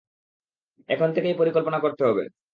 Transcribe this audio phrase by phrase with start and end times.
[0.89, 2.23] এখন থেকেই পরিকল্পনা করতে হবে।